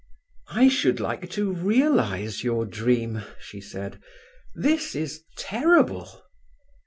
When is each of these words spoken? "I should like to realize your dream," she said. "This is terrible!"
"I 0.49 0.67
should 0.67 0.99
like 0.99 1.29
to 1.33 1.51
realize 1.53 2.43
your 2.43 2.65
dream," 2.65 3.21
she 3.39 3.61
said. 3.61 4.01
"This 4.55 4.95
is 4.95 5.21
terrible!" 5.37 6.23